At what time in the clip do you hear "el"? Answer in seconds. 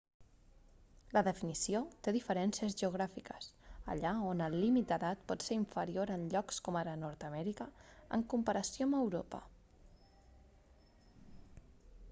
4.45-4.55